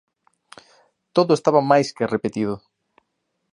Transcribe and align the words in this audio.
Todo 1.15 1.31
estaba 1.35 1.61
máis 1.71 1.87
ca 1.95 2.11
repetido. 2.15 2.53